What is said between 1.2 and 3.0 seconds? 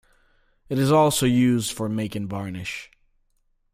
used for making varnish.